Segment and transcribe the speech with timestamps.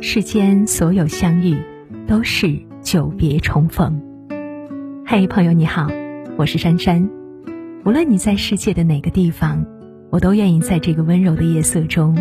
[0.00, 1.60] 世间所有相遇，
[2.06, 4.00] 都是久别重逢。
[5.04, 5.88] 嘿，朋友你好，
[6.36, 7.10] 我是珊珊。
[7.84, 9.66] 无论你在世界的哪个地方，
[10.10, 12.16] 我都愿意在这个温柔的夜色中，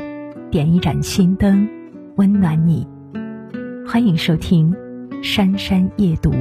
[0.49, 1.69] 点一盏心灯，
[2.15, 2.87] 温暖你。
[3.87, 4.73] 欢迎收听
[5.23, 6.31] 《珊珊夜读》。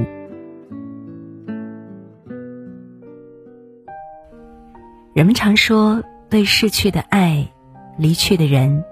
[5.13, 6.01] 人们常说，
[6.31, 7.47] 对逝去的爱、
[7.95, 8.83] 离去的人，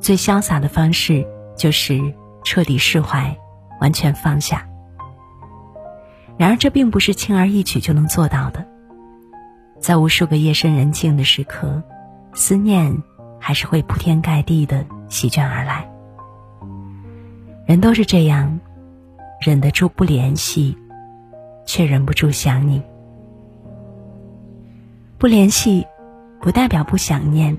[0.00, 3.36] 最潇洒的方式就是彻底释怀，
[3.80, 4.66] 完全放下。
[6.36, 8.66] 然而，这并不是轻而易举就能做到的。
[9.80, 11.82] 在无数个夜深人静的时刻，
[12.34, 13.02] 思念
[13.40, 15.90] 还是会铺天盖地的席卷而来。
[17.66, 18.60] 人都是这样，
[19.40, 20.76] 忍得住不联系，
[21.66, 22.82] 却忍不住想你。
[25.18, 25.86] 不联系，
[26.40, 27.56] 不代表不想念；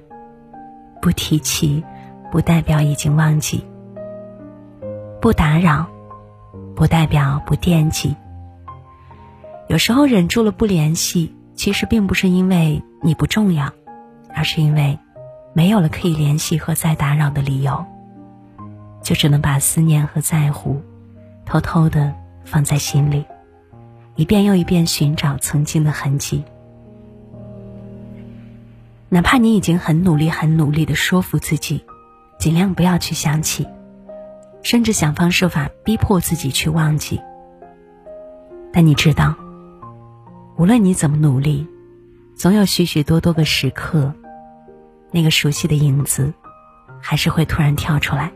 [1.02, 1.84] 不提起，
[2.32, 3.60] 不代表已经忘记；
[5.20, 5.88] 不打扰，
[6.76, 8.16] 不代表不惦记。
[9.68, 13.72] 有时候忍住了不联系，其实并不是因为你不重要，
[14.34, 14.98] 而是因为
[15.54, 17.84] 没有了可以联系和再打扰的理由，
[19.02, 20.82] 就只能把思念和在乎
[21.46, 22.14] 偷偷的
[22.46, 23.26] 放在心里，
[24.16, 26.44] 一遍又一遍寻找曾经的痕迹。
[29.10, 31.84] 哪怕你已经很努力、很努力的说服自己，
[32.38, 33.68] 尽量不要去想起，
[34.68, 37.22] 甚至想方设法逼迫自己去忘记，
[38.74, 39.34] 但你知道，
[40.58, 41.66] 无论你怎么努力，
[42.36, 44.14] 总有许许多多个时刻，
[45.10, 46.34] 那个熟悉的影子，
[47.02, 48.30] 还是会突然跳出来，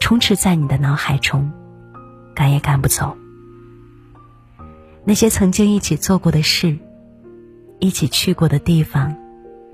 [0.00, 1.50] 充斥在你的脑海中，
[2.34, 3.16] 赶也赶不走。
[5.02, 6.76] 那些曾经一起做过的事，
[7.78, 9.16] 一起去过的地方。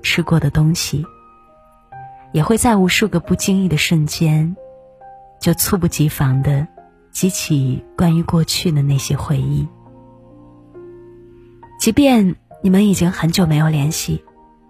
[0.03, 1.05] 吃过的东西，
[2.31, 4.55] 也会在无数个不经意的瞬间，
[5.39, 6.67] 就猝不及防的
[7.11, 9.67] 激起关于过去的那些回忆。
[11.79, 14.23] 即便你们已经很久没有联系，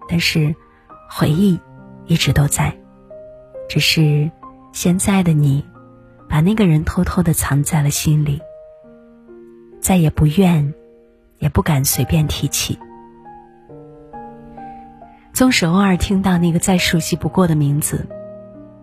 [0.07, 0.55] 但是
[1.09, 1.59] 回忆
[2.05, 2.77] 一直都在，
[3.67, 4.29] 只是
[4.71, 5.65] 现在的你，
[6.29, 8.39] 把那个人偷偷的藏在了心里，
[9.81, 10.73] 再也不愿，
[11.39, 12.77] 也不敢随便提起。
[15.33, 18.07] 纵使偶尔听到那个再熟悉不过的名字，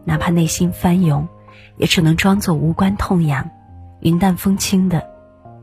[0.04, 1.28] 哪怕内心翻涌，
[1.76, 3.50] 也只能装作无关痛痒，
[4.00, 5.06] 云淡风轻的，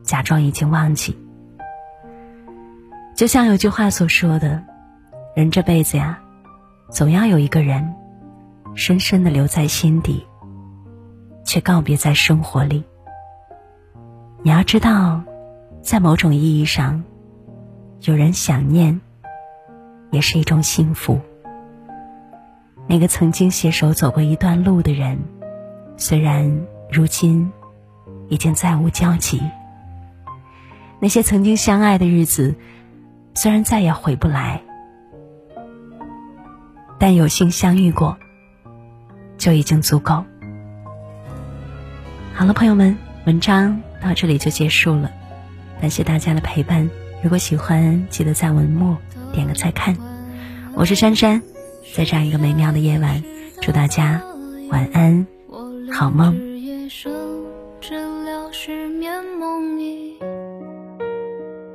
[0.02, 1.16] 假装已经忘记。
[3.14, 4.62] 就像有句话所说的
[5.36, 6.18] ：“人这辈子呀，
[6.90, 7.94] 总要有一个人，
[8.74, 10.26] 深深的留在心底，
[11.44, 12.84] 却告别在生活里。”
[14.42, 15.22] 你要知道，
[15.82, 17.02] 在某种意义上，
[18.02, 19.00] 有人想念。
[20.10, 21.18] 也是一种幸福。
[22.86, 25.18] 那个曾经携手走过一段路的人，
[25.96, 27.50] 虽然如今
[28.28, 29.38] 已经再无交集；
[31.00, 32.54] 那些曾经相爱的日子，
[33.34, 34.62] 虽然再也回不来，
[36.98, 38.16] 但有幸相遇过，
[39.38, 40.24] 就已经足够。
[42.34, 45.10] 好了，朋友们，文章到这里就结束了，
[45.80, 46.90] 感谢大家的陪伴。
[47.22, 48.96] 如果喜欢，记得在文末。
[49.32, 49.96] 点个再看，
[50.74, 51.42] 我是珊珊，
[51.92, 53.20] 在这样一个美妙的夜晚，
[53.60, 54.22] 祝大家
[54.70, 55.26] 晚安，
[55.92, 56.34] 好梦。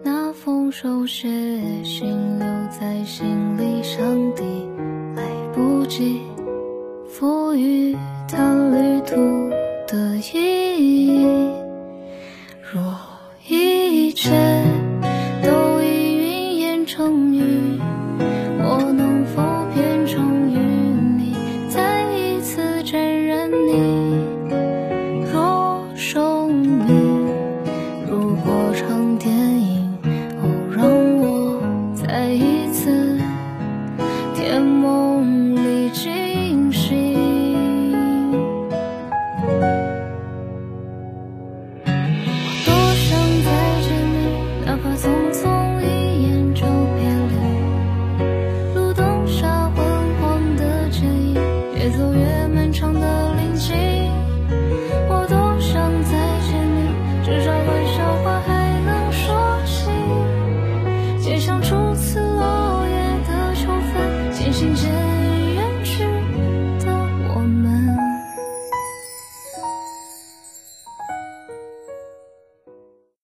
[0.04, 1.28] 那封手写
[1.84, 4.44] 信留在行李，上帝
[5.16, 6.22] 来不及
[7.08, 7.96] 赋予
[8.28, 9.16] 它旅途
[9.88, 10.59] 的意义。